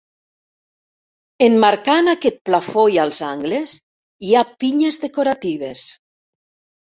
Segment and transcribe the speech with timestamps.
[1.47, 3.77] Emmarcant aquest plafó i als angles,
[4.29, 5.85] hi ha pinyes decoratives.